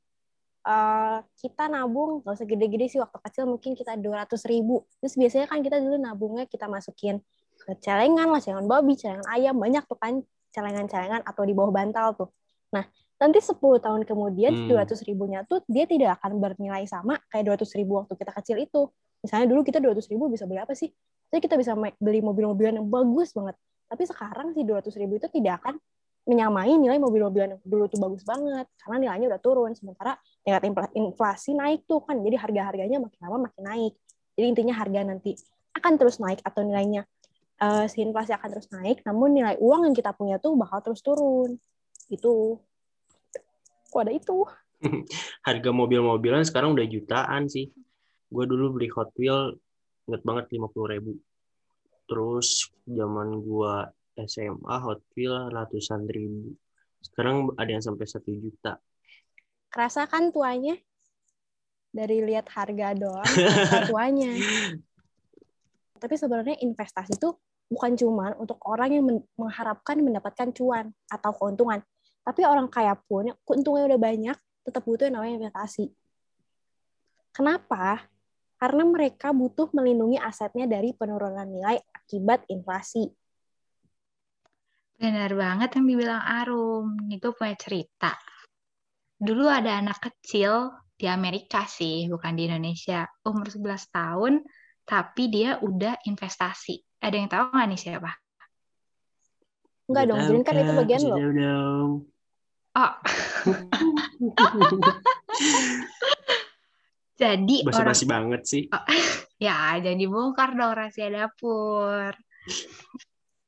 uh, 0.64 1.18
kita 1.38 1.68
nabung, 1.68 2.24
nggak 2.24 2.34
usah 2.34 2.48
gede-gede 2.48 2.86
sih, 2.88 3.00
waktu 3.00 3.18
kecil 3.20 3.44
mungkin 3.46 3.76
kita 3.76 3.96
dua 4.00 4.24
ratus 4.24 4.48
ribu. 4.48 4.84
Terus 5.00 5.14
biasanya 5.14 5.46
kan 5.48 5.60
kita 5.60 5.78
dulu 5.78 5.96
nabungnya 6.00 6.44
kita 6.48 6.66
masukin 6.66 7.20
ke 7.64 7.72
celengan 7.80 8.28
lah, 8.28 8.40
celengan 8.40 8.66
babi, 8.66 8.96
celengan 8.98 9.24
ayam, 9.30 9.56
banyak 9.56 9.84
tuh 9.86 9.96
kan 10.00 10.20
celengan-celengan 10.54 11.22
atau 11.26 11.42
di 11.42 11.52
bawah 11.52 11.72
bantal 11.74 12.14
tuh. 12.14 12.28
Nah, 12.74 12.86
nanti 13.18 13.38
10 13.42 13.58
tahun 13.58 14.02
kemudian 14.06 14.66
hmm. 14.66 14.70
200 14.70 15.06
ribunya 15.06 15.42
tuh 15.46 15.62
dia 15.70 15.86
tidak 15.86 16.18
akan 16.20 16.42
bernilai 16.42 16.86
sama 16.86 17.18
kayak 17.30 17.58
200 17.58 17.78
ribu 17.78 18.02
waktu 18.02 18.14
kita 18.18 18.32
kecil 18.42 18.56
itu. 18.58 18.90
Misalnya 19.22 19.46
dulu 19.50 19.64
kita 19.64 19.80
200 19.80 20.04
ribu 20.12 20.28
bisa 20.28 20.44
beli 20.44 20.60
apa 20.60 20.76
sih? 20.76 20.90
Jadi 21.32 21.40
kita 21.40 21.56
bisa 21.56 21.72
beli 21.74 22.20
mobil-mobilan 22.20 22.78
yang 22.78 22.88
bagus 22.90 23.32
banget. 23.32 23.56
Tapi 23.88 24.02
sekarang 24.06 24.52
si 24.52 24.62
200 24.62 25.00
ribu 25.00 25.16
itu 25.18 25.26
tidak 25.32 25.64
akan 25.64 25.74
menyamai 26.24 26.72
nilai 26.80 26.96
mobil-mobilan 26.96 27.60
dulu 27.64 27.84
tuh 27.88 28.00
bagus 28.00 28.24
banget 28.24 28.64
karena 28.80 28.96
nilainya 28.96 29.26
udah 29.36 29.40
turun 29.44 29.72
sementara 29.76 30.16
tingkat 30.40 30.92
inflasi 30.96 31.52
naik 31.52 31.84
tuh 31.84 32.00
kan 32.00 32.20
jadi 32.24 32.40
harga-harganya 32.40 32.96
makin 33.00 33.20
lama 33.20 33.48
makin 33.48 33.62
naik 33.64 33.92
jadi 34.32 34.46
intinya 34.48 34.74
harga 34.76 35.00
nanti 35.04 35.36
akan 35.76 35.92
terus 36.00 36.16
naik 36.18 36.40
atau 36.40 36.64
nilainya 36.64 37.04
uh, 37.60 37.84
si 37.84 38.00
inflasi 38.00 38.32
akan 38.32 38.48
terus 38.56 38.68
naik 38.72 39.04
namun 39.04 39.36
nilai 39.36 39.60
uang 39.60 39.84
yang 39.88 39.94
kita 39.94 40.16
punya 40.16 40.40
tuh 40.40 40.56
bakal 40.56 40.80
terus 40.80 41.04
turun 41.04 41.60
Itu. 42.12 42.60
Kok 43.88 44.00
ada 44.04 44.12
itu? 44.12 44.44
Harga 45.46 45.70
mobil-mobilan 45.72 46.44
sekarang 46.44 46.76
udah 46.76 46.84
jutaan 46.84 47.48
sih. 47.48 47.72
Gue 48.28 48.44
dulu 48.44 48.76
beli 48.76 48.90
Hot 48.92 49.14
Wheel, 49.16 49.56
inget 50.10 50.22
banget 50.26 50.44
50 50.52 50.92
ribu. 50.92 51.12
Terus 52.04 52.68
zaman 52.84 53.40
gue 53.40 53.74
SMA 54.18 54.76
Hot 54.82 55.02
Wheel 55.14 55.50
ratusan 55.50 56.06
ribu. 56.06 56.54
Sekarang 57.02 57.52
ada 57.58 57.68
yang 57.68 57.84
sampai 57.84 58.06
satu 58.08 58.30
juta. 58.32 58.80
Kerasa 59.68 60.06
kan 60.06 60.30
tuanya? 60.30 60.78
Dari 61.94 62.22
lihat 62.26 62.50
harga 62.50 62.94
doang, 62.94 63.22
tuanya. 63.90 64.34
Tapi 65.98 66.14
sebenarnya 66.18 66.58
investasi 66.58 67.14
itu 67.14 67.30
bukan 67.70 67.94
cuma 67.94 68.34
untuk 68.38 68.58
orang 68.66 68.90
yang 68.94 69.04
mengharapkan 69.38 69.98
mendapatkan 70.02 70.50
cuan 70.54 70.90
atau 71.10 71.30
keuntungan. 71.38 71.82
Tapi 72.24 72.40
orang 72.46 72.66
kaya 72.72 72.96
pun, 72.96 73.30
keuntungannya 73.44 73.94
udah 73.94 74.00
banyak, 74.00 74.36
tetap 74.64 74.82
butuh 74.82 75.06
yang 75.06 75.20
namanya 75.20 75.44
investasi. 75.44 75.92
Kenapa? 77.34 78.06
Karena 78.56 78.86
mereka 78.86 79.34
butuh 79.34 79.68
melindungi 79.74 80.16
asetnya 80.16 80.64
dari 80.64 80.96
penurunan 80.96 81.44
nilai 81.44 81.82
akibat 81.92 82.46
inflasi. 82.48 83.10
Benar 85.04 85.36
banget 85.36 85.76
yang 85.76 85.84
dibilang 85.84 86.24
Arum. 86.24 86.96
Itu 87.12 87.36
punya 87.36 87.52
cerita. 87.60 88.16
Dulu 89.20 89.44
ada 89.52 89.76
anak 89.76 90.00
kecil 90.00 90.72
di 90.96 91.04
Amerika 91.04 91.68
sih, 91.68 92.08
bukan 92.08 92.32
di 92.32 92.48
Indonesia. 92.48 93.04
Umur 93.28 93.52
11 93.52 93.84
tahun, 93.92 94.40
tapi 94.88 95.28
dia 95.28 95.60
udah 95.60 96.00
investasi. 96.08 96.80
Ada 97.04 97.20
yang 97.20 97.28
tahu 97.28 97.52
nggak 97.52 97.68
nih 97.68 97.80
siapa? 97.84 98.16
Enggak 99.92 100.04
dong, 100.08 100.20
Jun 100.24 100.40
kan 100.40 100.56
itu 100.56 100.72
bagian 100.72 101.00
lo. 101.04 101.16
Oh. 102.72 102.92
Jadi 107.20 107.62
Basa 107.62 107.84
orang 107.84 107.92
basi 107.92 108.04
banget 108.08 108.42
sih. 108.48 108.62
Oh, 108.72 108.82
ya, 109.46 109.78
jadi 109.78 110.02
bongkar 110.10 110.58
dong 110.58 110.74
rahasia 110.74 111.14
dapur. 111.14 112.10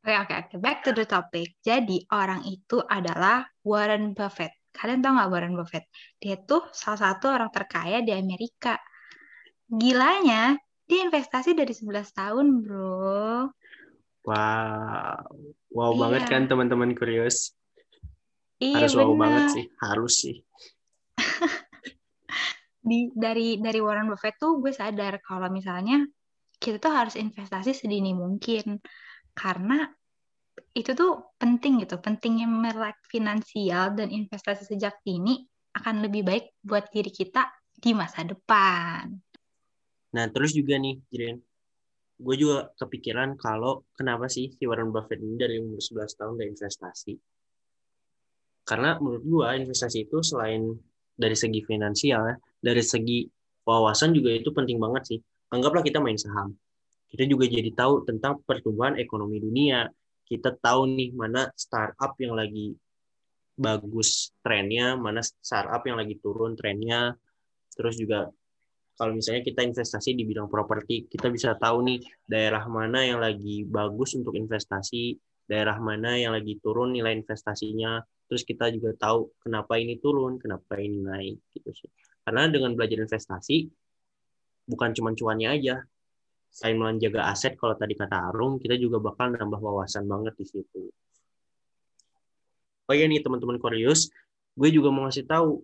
Oke, 0.07 0.15
oke, 0.23 0.35
oke. 0.39 0.55
Back 0.63 0.87
to 0.87 0.95
the 0.95 1.03
topic. 1.03 1.59
Jadi, 1.67 2.07
orang 2.15 2.47
itu 2.47 2.79
adalah 2.79 3.43
Warren 3.67 4.15
Buffett. 4.15 4.55
Kalian 4.71 5.03
tahu 5.03 5.19
nggak 5.19 5.31
Warren 5.35 5.59
Buffett? 5.59 5.91
Dia 6.23 6.39
tuh 6.39 6.63
salah 6.71 7.11
satu 7.11 7.35
orang 7.35 7.51
terkaya 7.51 7.99
di 8.07 8.15
Amerika. 8.15 8.79
Gilanya, 9.67 10.55
dia 10.87 11.03
investasi 11.03 11.59
dari 11.59 11.75
11 11.75 12.07
tahun, 12.15 12.47
bro. 12.63 13.51
Wow. 14.23 15.27
Wow 15.75 15.91
iya. 15.91 15.99
banget 15.99 16.23
kan 16.31 16.43
teman-teman 16.47 16.95
kurios. 16.95 17.59
Iya, 18.63 18.87
Harus 18.87 18.95
bener. 18.95 19.11
wow 19.11 19.19
banget 19.19 19.45
sih. 19.59 19.65
Harus 19.83 20.15
sih. 20.23 20.37
di 22.87 23.11
dari 23.11 23.59
dari 23.59 23.83
Warren 23.83 24.07
Buffett 24.07 24.39
tuh 24.39 24.63
gue 24.63 24.71
sadar 24.71 25.19
kalau 25.19 25.51
misalnya 25.51 26.07
kita 26.63 26.79
tuh 26.79 26.95
harus 26.95 27.19
investasi 27.19 27.75
sedini 27.75 28.15
mungkin 28.15 28.79
karena 29.37 29.85
itu 30.73 30.97
tuh 30.97 31.37
penting 31.37 31.85
gitu 31.85 32.01
pentingnya 32.01 32.49
melek 32.49 32.97
finansial 33.09 33.93
dan 33.93 34.09
investasi 34.09 34.65
sejak 34.65 34.97
dini 35.05 35.45
akan 35.77 36.01
lebih 36.09 36.25
baik 36.25 36.57
buat 36.65 36.89
diri 36.89 37.13
kita 37.13 37.45
di 37.77 37.93
masa 37.93 38.25
depan. 38.25 39.13
Nah 40.17 40.25
terus 40.33 40.57
juga 40.57 40.81
nih 40.81 40.97
Jiren, 41.13 41.37
gue 42.17 42.37
juga 42.41 42.73
kepikiran 42.81 43.37
kalau 43.37 43.85
kenapa 43.93 44.33
sih 44.33 44.49
si 44.57 44.65
Warren 44.65 44.89
Buffett 44.89 45.21
ini 45.21 45.37
dari 45.37 45.61
umur 45.61 45.81
11 45.81 46.17
tahun 46.17 46.33
udah 46.41 46.49
investasi. 46.49 47.15
Karena 48.67 48.97
menurut 48.97 49.23
gue 49.23 49.49
investasi 49.63 50.09
itu 50.09 50.25
selain 50.25 50.73
dari 51.13 51.37
segi 51.37 51.61
finansial 51.63 52.21
ya, 52.33 52.37
dari 52.59 52.83
segi 52.83 53.29
wawasan 53.69 54.17
juga 54.17 54.33
itu 54.33 54.51
penting 54.51 54.81
banget 54.81 55.03
sih. 55.15 55.19
Anggaplah 55.53 55.85
kita 55.85 56.01
main 56.01 56.19
saham. 56.19 56.57
Kita 57.07 57.23
juga 57.25 57.47
jadi 57.47 57.71
tahu 57.73 58.05
tentang 58.07 58.43
pertumbuhan 58.43 58.99
ekonomi 58.99 59.39
dunia. 59.39 59.87
Kita 60.27 60.55
tahu 60.59 60.91
nih 60.91 61.15
mana 61.15 61.47
startup 61.55 62.19
yang 62.19 62.35
lagi 62.35 62.75
bagus 63.57 64.35
trennya, 64.45 64.99
mana 64.99 65.23
startup 65.23 65.81
yang 65.87 65.97
lagi 65.97 66.19
turun 66.19 66.59
trennya. 66.59 67.15
Terus 67.73 67.97
juga 67.97 68.29
kalau 68.97 69.13
misalnya 69.13 69.45
kita 69.45 69.61
investasi 69.61 70.17
di 70.17 70.25
bidang 70.25 70.49
properti, 70.49 71.05
kita 71.05 71.29
bisa 71.29 71.53
tahu 71.61 71.85
nih 71.85 72.01
daerah 72.25 72.65
mana 72.65 73.05
yang 73.05 73.21
lagi 73.21 73.63
bagus 73.69 74.17
untuk 74.17 74.33
investasi, 74.33 75.17
daerah 75.45 75.77
mana 75.77 76.17
yang 76.17 76.33
lagi 76.33 76.57
turun 76.65 76.97
nilai 76.97 77.13
investasinya, 77.13 78.01
terus 78.25 78.43
kita 78.43 78.73
juga 78.73 78.97
tahu 78.97 79.37
kenapa 79.45 79.77
ini 79.77 80.01
turun, 80.01 80.41
kenapa 80.41 80.81
ini 80.81 81.05
naik 81.05 81.37
gitu 81.53 81.71
sih. 81.77 81.91
Karena 82.25 82.49
dengan 82.49 82.73
belajar 82.73 83.05
investasi 83.05 83.69
bukan 84.67 84.91
cuma 84.97 85.13
cuannya 85.13 85.49
aja. 85.53 85.77
Selain 86.53 86.77
menjaga 86.81 87.29
aset 87.31 87.55
kalau 87.55 87.77
tadi 87.77 87.93
kata 87.93 88.33
Arum, 88.33 88.57
kita 88.57 88.75
juga 88.81 89.03
bakal 89.03 89.37
nambah 89.37 89.61
wawasan 89.61 90.09
banget 90.09 90.35
di 90.41 90.47
situ. 90.49 90.89
Oh 92.87 92.95
iya 92.95 93.11
nih 93.11 93.19
teman-teman 93.21 93.59
Koreus, 93.59 94.09
gue 94.55 94.69
juga 94.71 94.95
mau 94.95 95.05
ngasih 95.11 95.27
tahu 95.27 95.61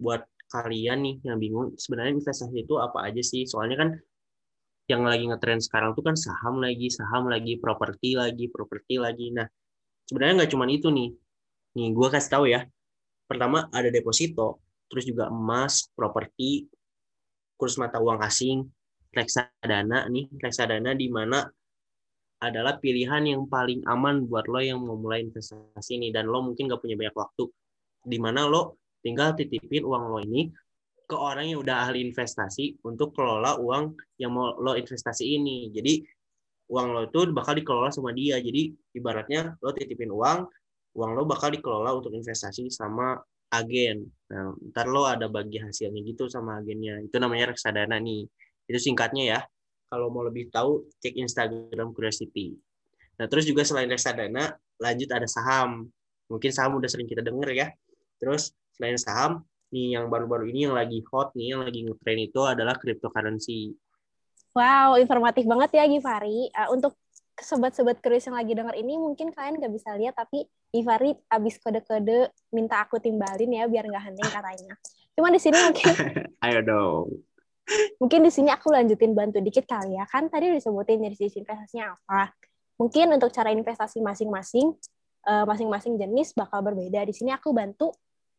buat 0.00 0.24
kalian 0.46 0.98
nih 1.02 1.16
yang 1.26 1.36
bingung 1.36 1.76
sebenarnya 1.76 2.16
investasi 2.16 2.64
itu 2.64 2.74
apa 2.80 3.04
aja 3.06 3.20
sih? 3.20 3.44
Soalnya 3.44 3.76
kan 3.76 3.88
yang 4.86 5.02
lagi 5.02 5.26
ngetren 5.26 5.58
sekarang 5.58 5.98
tuh 5.98 6.06
kan 6.06 6.14
saham 6.14 6.62
lagi, 6.62 6.86
saham 6.88 7.26
lagi, 7.26 7.58
properti 7.58 8.14
lagi, 8.14 8.46
properti 8.46 9.02
lagi. 9.02 9.34
Nah, 9.34 9.46
sebenarnya 10.06 10.42
nggak 10.42 10.50
cuma 10.54 10.64
itu 10.70 10.88
nih. 10.94 11.10
Nih, 11.76 11.88
gue 11.92 12.08
kasih 12.08 12.30
tahu 12.30 12.44
ya. 12.48 12.64
Pertama 13.26 13.66
ada 13.74 13.90
deposito, 13.90 14.62
terus 14.86 15.02
juga 15.02 15.26
emas, 15.26 15.90
properti, 15.98 16.70
kurs 17.58 17.74
mata 17.82 17.98
uang 17.98 18.22
asing, 18.22 18.62
reksadana 19.12 20.06
nih, 20.10 20.26
reksadana 20.40 20.94
di 20.96 21.08
mana 21.10 21.44
adalah 22.40 22.76
pilihan 22.76 23.24
yang 23.24 23.48
paling 23.48 23.80
aman 23.88 24.28
buat 24.28 24.44
lo 24.46 24.60
yang 24.60 24.82
mau 24.84 24.96
mulai 24.96 25.24
investasi 25.24 25.96
ini 25.96 26.12
dan 26.12 26.28
lo 26.28 26.44
mungkin 26.44 26.68
gak 26.68 26.84
punya 26.84 26.92
banyak 26.92 27.16
waktu 27.16 27.48
di 28.06 28.18
mana 28.20 28.44
lo 28.46 28.76
tinggal 29.00 29.32
titipin 29.34 29.82
uang 29.82 30.04
lo 30.12 30.18
ini 30.22 30.52
ke 31.06 31.14
orang 31.14 31.46
yang 31.54 31.62
udah 31.62 31.86
ahli 31.86 32.02
investasi 32.02 32.82
untuk 32.82 33.14
kelola 33.14 33.56
uang 33.62 33.94
yang 34.18 34.34
mau 34.34 34.58
lo 34.58 34.74
investasi 34.74 35.38
ini. 35.38 35.70
Jadi 35.70 36.02
uang 36.66 36.86
lo 36.90 37.00
itu 37.06 37.30
bakal 37.30 37.54
dikelola 37.54 37.94
sama 37.94 38.10
dia. 38.10 38.42
Jadi 38.42 38.74
ibaratnya 38.98 39.54
lo 39.62 39.70
titipin 39.70 40.10
uang, 40.10 40.38
uang 40.98 41.10
lo 41.14 41.22
bakal 41.22 41.54
dikelola 41.54 41.94
untuk 41.94 42.10
investasi 42.10 42.66
sama 42.74 43.14
agen. 43.54 44.02
Nah, 44.34 44.50
ntar 44.74 44.90
lo 44.90 45.06
ada 45.06 45.30
bagi 45.30 45.62
hasilnya 45.62 46.02
gitu 46.02 46.26
sama 46.26 46.58
agennya. 46.58 46.98
Itu 47.06 47.22
namanya 47.22 47.54
reksadana 47.54 48.02
nih. 48.02 48.26
Itu 48.66 48.78
singkatnya 48.78 49.24
ya. 49.24 49.40
Kalau 49.86 50.10
mau 50.10 50.26
lebih 50.26 50.50
tahu, 50.50 50.90
cek 50.98 51.14
Instagram 51.14 51.94
Curiosity. 51.94 52.58
Nah, 53.16 53.26
terus 53.30 53.46
juga 53.46 53.62
selain 53.62 53.88
reksadana, 53.88 54.52
lanjut 54.82 55.08
ada 55.08 55.24
saham. 55.30 55.88
Mungkin 56.26 56.50
saham 56.50 56.76
udah 56.76 56.90
sering 56.90 57.06
kita 57.06 57.22
denger 57.22 57.50
ya. 57.54 57.66
Terus 58.18 58.50
selain 58.76 58.98
saham 58.98 59.46
nih 59.70 59.98
yang 59.98 60.06
baru-baru 60.12 60.50
ini 60.52 60.70
yang 60.70 60.74
lagi 60.76 61.02
hot 61.10 61.34
nih 61.34 61.56
yang 61.56 61.62
lagi 61.66 61.80
ngetrend 61.86 62.20
itu 62.30 62.40
adalah 62.44 62.74
cryptocurrency. 62.78 63.74
Wow, 64.56 64.96
informatif 64.96 65.44
banget 65.44 65.76
ya 65.76 65.84
Givari. 65.84 66.48
Uh, 66.52 66.68
untuk 66.72 66.96
sobat-sobat 67.36 68.00
keris 68.00 68.24
yang 68.24 68.40
lagi 68.40 68.56
dengar 68.56 68.72
ini 68.72 68.96
mungkin 68.96 69.28
kalian 69.28 69.60
nggak 69.60 69.72
bisa 69.76 69.92
lihat 69.92 70.16
tapi 70.16 70.48
Givari 70.72 71.12
abis 71.28 71.60
kode-kode 71.60 72.32
minta 72.48 72.80
aku 72.80 72.96
timbalin 72.96 73.52
ya 73.52 73.68
biar 73.68 73.84
nggak 73.84 74.04
hening 74.08 74.30
katanya. 74.32 74.74
Cuma 75.12 75.28
di 75.32 75.40
sini 75.40 75.56
mungkin 75.56 75.92
Ayo 76.44 76.60
dong. 76.64 77.06
Mungkin 78.00 78.22
di 78.22 78.30
sini 78.30 78.48
aku 78.54 78.70
lanjutin 78.70 79.12
bantu 79.12 79.42
dikit 79.42 79.66
kali 79.66 79.98
ya. 79.98 80.06
Kan 80.06 80.30
tadi 80.30 80.54
disebutin 80.54 81.02
dari 81.02 81.16
sisi 81.18 81.42
investasinya 81.42 81.94
apa. 81.94 82.30
Mungkin 82.78 83.10
untuk 83.16 83.32
cara 83.32 83.50
investasi 83.50 83.98
masing-masing 84.04 84.76
eh, 85.26 85.44
masing-masing 85.44 85.98
jenis 85.98 86.32
bakal 86.36 86.62
berbeda. 86.62 87.02
Di 87.02 87.14
sini 87.16 87.34
aku 87.34 87.50
bantu 87.50 87.90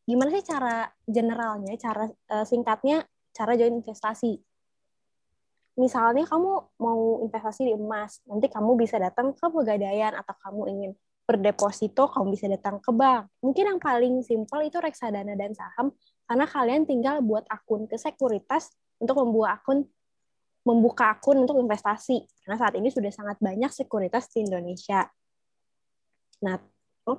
gimana 0.08 0.32
sih 0.32 0.40
cara 0.40 0.88
generalnya, 1.04 1.76
cara 1.76 2.08
uh, 2.08 2.44
singkatnya, 2.48 3.04
cara 3.36 3.52
join 3.60 3.76
investasi. 3.76 4.40
Misalnya 5.76 6.24
kamu 6.24 6.80
mau 6.80 7.20
investasi 7.28 7.68
di 7.68 7.76
emas, 7.76 8.24
nanti 8.24 8.48
kamu 8.48 8.72
bisa 8.80 8.96
datang 8.96 9.36
ke 9.36 9.46
pegadaian 9.52 10.16
atau 10.16 10.32
kamu 10.40 10.62
ingin 10.72 10.90
berdeposito, 11.28 12.08
kamu 12.08 12.32
bisa 12.32 12.48
datang 12.48 12.80
ke 12.80 12.88
bank. 12.88 13.28
Mungkin 13.44 13.76
yang 13.76 13.78
paling 13.78 14.24
simpel 14.24 14.64
itu 14.64 14.80
reksadana 14.80 15.36
dan 15.36 15.52
saham, 15.52 15.92
karena 16.24 16.48
kalian 16.48 16.82
tinggal 16.88 17.20
buat 17.20 17.44
akun 17.52 17.84
ke 17.84 18.00
sekuritas 18.00 18.72
untuk 18.98 19.16
membuat 19.22 19.62
akun 19.62 19.86
membuka 20.66 21.16
akun 21.16 21.40
untuk 21.48 21.56
investasi. 21.56 22.28
Karena 22.44 22.60
saat 22.60 22.76
ini 22.76 22.92
sudah 22.92 23.08
sangat 23.08 23.40
banyak 23.40 23.72
sekuritas 23.72 24.28
di 24.36 24.44
Indonesia. 24.44 25.08
Nah, 26.44 26.60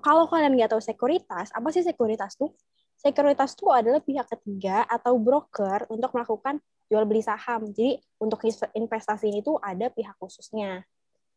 kalau 0.05 0.29
kalian 0.29 0.53
nggak 0.53 0.77
tahu 0.77 0.83
sekuritas, 0.83 1.49
apa 1.49 1.67
sih 1.73 1.81
sekuritas 1.81 2.37
tuh? 2.37 2.53
sekuritas 2.99 3.55
itu 3.55 3.71
adalah 3.71 4.03
pihak 4.03 4.27
ketiga 4.27 4.83
atau 4.83 5.15
broker 5.15 5.87
untuk 5.87 6.11
melakukan 6.11 6.59
jual 6.91 7.07
beli 7.07 7.23
saham. 7.23 7.71
Jadi 7.71 7.95
untuk 8.19 8.43
investasi 8.75 9.31
ini 9.31 9.39
tuh 9.39 9.55
ada 9.63 9.87
pihak 9.87 10.19
khususnya. 10.19 10.83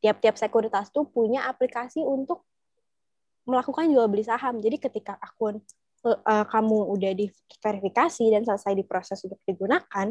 Tiap-tiap 0.03 0.35
sekuritas 0.35 0.91
tuh 0.91 1.07
punya 1.07 1.47
aplikasi 1.47 2.03
untuk 2.03 2.43
melakukan 3.47 3.87
jual 3.87 4.11
beli 4.11 4.27
saham. 4.27 4.59
Jadi 4.59 4.83
ketika 4.83 5.15
akun 5.23 5.63
uh, 6.03 6.45
kamu 6.51 6.79
udah 6.99 7.13
diverifikasi 7.15 8.25
dan 8.35 8.43
selesai 8.43 8.75
diproses 8.75 9.23
untuk 9.23 9.39
digunakan, 9.47 10.11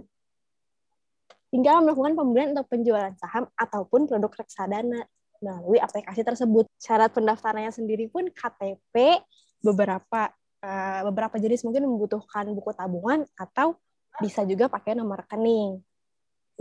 tinggal 1.51 1.83
melakukan 1.83 2.15
pembelian 2.15 2.55
atau 2.55 2.65
penjualan 2.65 3.13
saham 3.19 3.45
ataupun 3.59 4.07
produk 4.07 4.31
reksadana 4.31 5.03
melalui 5.43 5.77
aplikasi 5.83 6.23
tersebut. 6.23 6.65
Syarat 6.79 7.11
pendaftarannya 7.11 7.69
sendiri 7.75 8.07
pun 8.07 8.31
KTP, 8.31 9.19
beberapa 9.61 10.31
uh, 10.63 11.01
beberapa 11.11 11.35
jenis 11.37 11.67
mungkin 11.67 11.85
membutuhkan 11.85 12.49
buku 12.55 12.71
tabungan 12.73 13.27
atau 13.35 13.75
bisa 14.23 14.47
juga 14.47 14.71
pakai 14.71 14.95
nomor 14.95 15.27
rekening. 15.27 15.81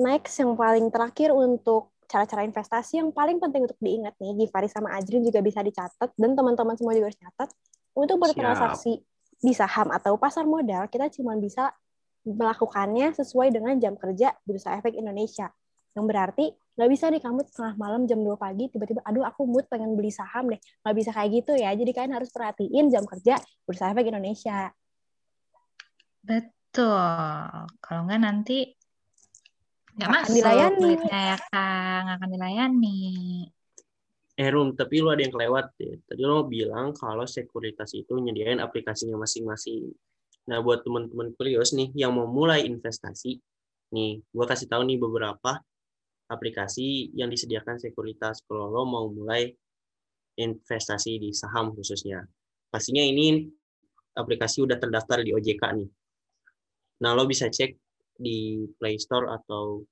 Next, 0.00 0.40
yang 0.40 0.56
paling 0.56 0.88
terakhir 0.88 1.30
untuk 1.34 1.92
cara-cara 2.10 2.42
investasi 2.42 2.98
yang 2.98 3.14
paling 3.14 3.38
penting 3.38 3.68
untuk 3.70 3.78
diingat 3.78 4.18
nih, 4.18 4.34
Givari 4.42 4.66
sama 4.66 4.96
Ajrin 4.98 5.22
juga 5.22 5.38
bisa 5.44 5.62
dicatat, 5.62 6.10
dan 6.18 6.30
teman-teman 6.34 6.74
semua 6.74 6.96
juga 6.96 7.12
harus 7.12 7.20
catat, 7.20 7.48
untuk 7.94 8.16
bertransaksi 8.18 8.98
Siap. 8.98 9.44
di 9.44 9.52
saham 9.54 9.88
atau 9.94 10.18
pasar 10.18 10.42
modal, 10.42 10.90
kita 10.90 11.06
cuma 11.14 11.38
bisa 11.38 11.70
melakukannya 12.24 13.16
sesuai 13.16 13.52
dengan 13.54 13.76
jam 13.80 13.96
kerja 13.96 14.36
Bursa 14.44 14.76
Efek 14.76 14.96
Indonesia. 14.96 15.48
Yang 15.96 16.04
berarti 16.06 16.46
nggak 16.78 16.90
bisa 16.90 17.04
nih 17.10 17.20
kamu 17.20 17.40
tengah 17.50 17.74
malam 17.76 18.06
jam 18.06 18.22
2 18.22 18.38
pagi 18.40 18.70
tiba-tiba 18.70 19.04
aduh 19.04 19.26
aku 19.26 19.44
mood 19.44 19.66
pengen 19.66 19.98
beli 19.98 20.12
saham 20.14 20.48
deh. 20.48 20.60
Nggak 20.84 20.96
bisa 20.96 21.10
kayak 21.10 21.30
gitu 21.42 21.52
ya. 21.58 21.70
Jadi 21.74 21.90
kalian 21.90 22.14
harus 22.14 22.30
perhatiin 22.30 22.86
jam 22.92 23.04
kerja 23.04 23.36
Bursa 23.66 23.90
Efek 23.90 24.08
Indonesia. 24.08 24.70
Betul. 26.20 27.66
Kalau 27.80 28.00
nggak 28.06 28.20
nanti 28.22 28.68
nggak 29.98 30.08
masuk 30.08 30.34
dilayani. 30.38 30.90
ya 31.10 31.36
Kang, 31.50 32.04
akan 32.16 32.28
dilayani. 32.30 33.00
Eh 34.40 34.48
Rum, 34.48 34.72
tapi 34.72 35.04
lu 35.04 35.12
ada 35.12 35.20
yang 35.20 35.34
kelewat 35.34 35.76
deh. 35.76 36.00
Tadi 36.00 36.22
lo 36.24 36.48
bilang 36.48 36.96
kalau 36.96 37.28
sekuritas 37.28 37.92
itu 37.92 38.16
nyediain 38.16 38.56
aplikasinya 38.56 39.20
masing-masing. 39.20 39.92
Nah, 40.50 40.58
buat 40.58 40.82
teman-teman 40.82 41.30
kurios 41.38 41.70
nih 41.70 41.94
yang 41.94 42.10
mau 42.10 42.26
mulai 42.26 42.66
investasi, 42.66 43.38
nih, 43.94 44.18
gua 44.34 44.50
kasih 44.50 44.66
tahu 44.66 44.82
nih 44.82 44.98
beberapa 44.98 45.62
aplikasi 46.30 47.14
yang 47.14 47.30
disediakan 47.30 47.78
sekuritas 47.78 48.42
kalau 48.46 48.70
lo 48.70 48.82
mau 48.86 49.06
mulai 49.10 49.50
investasi 50.38 51.22
di 51.22 51.30
saham 51.30 51.70
khususnya. 51.74 52.26
Pastinya 52.70 53.02
ini 53.02 53.46
aplikasi 54.14 54.62
udah 54.62 54.78
terdaftar 54.78 55.22
di 55.22 55.30
OJK 55.34 55.62
nih. 55.78 55.90
Nah, 57.02 57.14
lo 57.14 57.26
bisa 57.26 57.46
cek 57.46 57.74
di 58.18 58.66
Play 58.78 58.98
Store 58.98 59.30
atau 59.30 59.82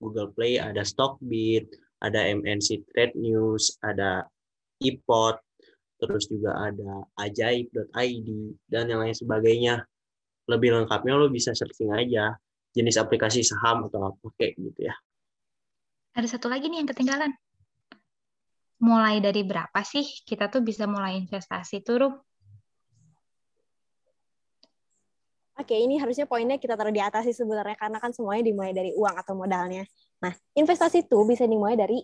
Google 0.00 0.32
Play 0.32 0.60
ada 0.60 0.84
Stockbit, 0.84 1.68
ada 2.04 2.24
MNC 2.28 2.84
Trade 2.92 3.16
News, 3.16 3.80
ada 3.80 4.28
iPod, 4.84 5.40
terus 5.96 6.28
juga 6.28 6.52
ada 6.60 7.08
ajaib.id 7.16 8.28
dan 8.68 8.84
yang 8.92 9.00
lain 9.00 9.16
sebagainya. 9.16 9.80
Lebih 10.46 10.78
lengkapnya 10.78 11.14
lo 11.18 11.26
bisa 11.30 11.50
searching 11.52 11.90
aja 11.90 12.34
jenis 12.70 12.96
aplikasi 13.00 13.42
saham 13.42 13.88
atau 13.90 14.14
apa 14.14 14.26
kayak 14.38 14.54
gitu 14.60 14.86
ya. 14.86 14.94
Ada 16.16 16.38
satu 16.38 16.48
lagi 16.48 16.70
nih 16.70 16.80
yang 16.84 16.88
ketinggalan. 16.88 17.32
Mulai 18.80 19.24
dari 19.24 19.40
berapa 19.40 19.80
sih 19.84 20.04
kita 20.24 20.52
tuh 20.52 20.60
bisa 20.60 20.84
mulai 20.84 21.20
investasi 21.24 21.80
tuh, 21.80 21.96
Rum? 21.96 22.14
Oke, 25.56 25.72
ini 25.72 25.96
harusnya 25.96 26.28
poinnya 26.28 26.60
kita 26.60 26.76
taruh 26.76 26.92
di 26.92 27.00
atas 27.00 27.24
sih 27.24 27.32
sebenarnya 27.32 27.80
karena 27.80 27.96
kan 27.96 28.12
semuanya 28.12 28.44
dimulai 28.52 28.76
dari 28.76 28.92
uang 28.92 29.16
atau 29.16 29.32
modalnya. 29.32 29.88
Nah, 30.20 30.32
investasi 30.52 31.08
itu 31.08 31.16
bisa 31.24 31.48
dimulai 31.48 31.80
dari 31.80 31.96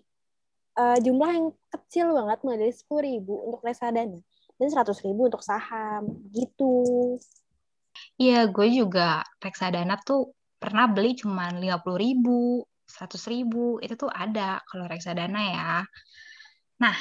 uh, 0.81 0.97
jumlah 0.97 1.31
yang 1.37 1.47
kecil 1.69 2.17
banget, 2.17 2.39
mulai 2.49 2.59
dari 2.65 2.73
sepuluh 2.73 3.05
ribu 3.05 3.37
untuk 3.53 3.61
reksadana 3.61 4.17
dan 4.57 4.67
seratus 4.73 5.05
ribu 5.05 5.29
untuk 5.29 5.45
saham, 5.45 6.09
gitu. 6.33 7.21
Iya, 8.21 8.49
gue 8.51 8.69
juga 8.71 9.23
reksadana 9.43 9.99
tuh 10.03 10.35
pernah 10.59 10.87
beli 10.87 11.19
cuma 11.19 11.51
lima 11.51 11.83
puluh 11.83 11.99
ribu, 11.99 12.63
seratus 12.87 13.27
ribu, 13.27 13.83
itu 13.83 13.99
tuh 13.99 14.11
ada 14.13 14.63
kalau 14.69 14.87
reksadana 14.87 15.41
ya. 15.43 15.73
Nah, 16.83 16.97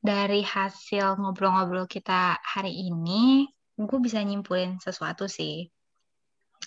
dari 0.00 0.40
hasil 0.46 1.18
ngobrol-ngobrol 1.20 1.90
kita 1.90 2.38
hari 2.40 2.88
ini, 2.88 3.44
gue 3.76 3.98
bisa 4.00 4.22
nyimpulin 4.22 4.80
sesuatu 4.80 5.28
sih. 5.28 5.68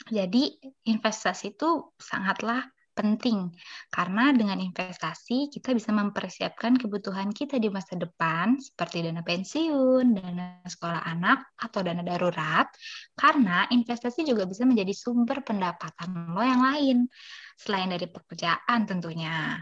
Jadi 0.09 0.53
investasi 0.85 1.57
itu 1.57 1.89
sangatlah 1.97 2.61
penting 2.99 3.47
karena 3.87 4.35
dengan 4.35 4.59
investasi 4.59 5.47
kita 5.47 5.71
bisa 5.71 5.95
mempersiapkan 5.95 6.75
kebutuhan 6.75 7.31
kita 7.31 7.55
di 7.55 7.71
masa 7.71 7.95
depan 7.95 8.59
seperti 8.59 9.07
dana 9.07 9.23
pensiun, 9.23 10.19
dana 10.19 10.59
sekolah 10.67 11.07
anak 11.07 11.55
atau 11.55 11.79
dana 11.79 12.03
darurat 12.03 12.67
karena 13.15 13.71
investasi 13.71 14.27
juga 14.27 14.43
bisa 14.43 14.67
menjadi 14.67 14.91
sumber 14.91 15.39
pendapatan 15.47 16.35
lo 16.35 16.43
yang 16.43 16.59
lain 16.59 17.07
selain 17.55 17.87
dari 17.87 18.11
pekerjaan 18.11 18.83
tentunya. 18.83 19.55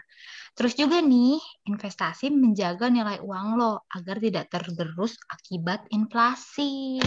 Terus 0.57 0.73
juga 0.73 0.97
nih, 1.05 1.37
investasi 1.69 2.33
menjaga 2.33 2.89
nilai 2.89 3.21
uang 3.21 3.61
lo 3.61 3.85
agar 3.93 4.17
tidak 4.17 4.49
tergerus 4.49 5.13
akibat 5.29 5.85
inflasi. 5.93 6.97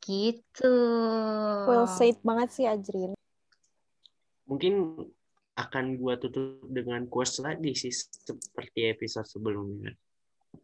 Gitu. 0.00 0.76
Well 1.68 1.84
said 1.84 2.16
banget 2.24 2.48
sih 2.56 2.64
Ajrin. 2.64 3.12
Mungkin 4.48 5.04
akan 5.58 5.98
gua 5.98 6.14
tutup 6.14 6.62
dengan 6.70 7.02
quotes 7.10 7.42
lagi 7.42 7.74
sih 7.74 7.90
seperti 7.90 8.94
episode 8.94 9.26
sebelumnya. 9.26 9.90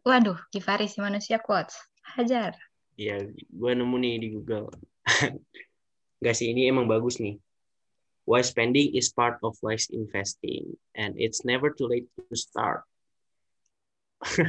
Waduh, 0.07 0.39
Givari 0.49 0.87
si 0.87 1.03
manusia 1.03 1.37
quotes. 1.43 1.75
Hajar. 2.15 2.55
Iya, 2.95 3.27
gua 3.51 3.75
nemu 3.75 3.95
nih 3.99 4.15
di 4.23 4.27
Google. 4.31 4.71
Gak 6.23 6.35
sih, 6.39 6.55
ini 6.55 6.71
emang 6.71 6.87
bagus 6.87 7.19
nih. 7.19 7.35
Wise 8.25 8.49
spending 8.49 8.95
is 8.97 9.13
part 9.13 9.37
of 9.45 9.53
wise 9.61 9.85
investing, 9.93 10.73
and 10.97 11.13
it's 11.19 11.45
never 11.45 11.69
too 11.69 11.85
late 11.85 12.09
to 12.17 12.33
start. 12.33 12.81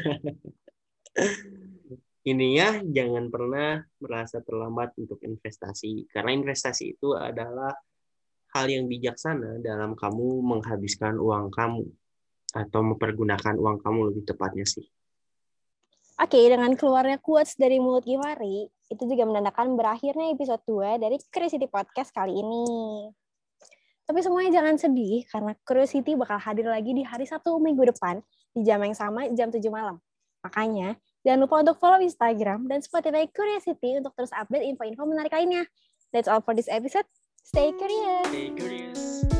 Ini 2.27 2.47
ya, 2.59 2.83
jangan 2.83 3.31
pernah 3.31 3.85
merasa 4.01 4.41
terlambat 4.43 4.97
untuk 4.99 5.21
investasi, 5.23 6.09
karena 6.11 6.35
investasi 6.35 6.99
itu 6.99 7.15
adalah 7.15 7.71
hal 8.57 8.73
yang 8.73 8.89
bijaksana 8.89 9.61
dalam 9.61 9.93
kamu 9.93 10.41
menghabiskan 10.41 11.21
uang 11.21 11.53
kamu 11.53 11.85
atau 12.57 12.81
mempergunakan 12.81 13.55
uang 13.61 13.85
kamu 13.85 14.01
lebih 14.13 14.25
tepatnya 14.33 14.65
sih. 14.65 14.89
Oke, 16.17 16.41
dengan 16.41 16.73
keluarnya 16.73 17.21
quotes 17.21 17.61
dari 17.61 17.77
mulut 17.77 18.09
Givari, 18.09 18.65
itu 18.89 19.03
juga 19.05 19.29
menandakan 19.29 19.77
berakhirnya 19.77 20.33
episode 20.33 20.65
2 20.65 20.97
dari 20.97 21.21
Curiosity 21.29 21.69
Podcast 21.69 22.09
kali 22.09 22.41
ini. 22.41 22.65
Tapi 24.09 24.25
semuanya 24.25 24.63
jangan 24.63 24.81
sedih, 24.81 25.29
karena 25.29 25.53
Curiosity 25.61 26.17
bakal 26.17 26.41
hadir 26.41 26.73
lagi 26.73 26.97
di 26.97 27.05
hari 27.05 27.29
Sabtu 27.29 27.61
minggu 27.61 27.93
depan, 27.93 28.25
di 28.57 28.65
jam 28.65 28.81
yang 28.81 28.97
sama, 28.97 29.29
jam 29.37 29.53
7 29.53 29.61
malam. 29.69 30.01
Makanya, 30.41 30.97
jangan 31.21 31.45
lupa 31.45 31.61
untuk 31.61 31.77
follow 31.77 32.01
Instagram 32.01 32.65
dan 32.65 32.81
Spotify 32.81 33.29
Curiosity 33.29 34.01
untuk 34.01 34.17
terus 34.17 34.33
update 34.33 34.65
info-info 34.73 35.05
menarik 35.05 35.37
lainnya. 35.37 35.69
That's 36.17 36.33
all 36.33 36.41
for 36.41 36.57
this 36.57 36.73
episode. 36.73 37.05
Stay 37.47 37.73
curious! 37.79 38.27
Stay 38.27 38.51
curious! 38.57 39.36